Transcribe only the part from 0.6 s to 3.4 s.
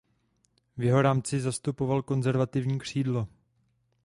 V jeho rámci zastupoval konzervativní křídlo.